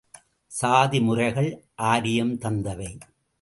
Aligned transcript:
சாதிமுறைகள் 0.51 1.49
ஆரியம் 1.75 2.33
தந்தவை. 2.37 2.91